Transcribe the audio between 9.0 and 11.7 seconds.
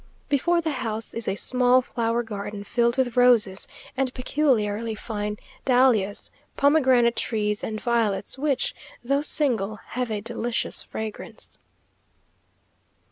though single, have a delicious fragrance.